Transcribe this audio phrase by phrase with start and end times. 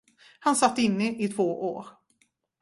[0.39, 1.87] Han satt inne i två år.